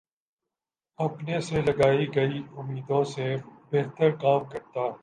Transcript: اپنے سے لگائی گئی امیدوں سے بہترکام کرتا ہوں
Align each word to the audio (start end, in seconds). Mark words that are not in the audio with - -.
اپنے 0.99 1.39
سے 1.41 1.61
لگائی 1.61 2.07
گئی 2.15 2.41
امیدوں 2.57 3.03
سے 3.03 3.35
بہترکام 3.71 4.43
کرتا 4.45 4.81
ہوں 4.81 4.97